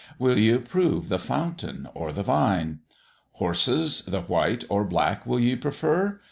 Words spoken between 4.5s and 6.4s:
or black will ye prefer?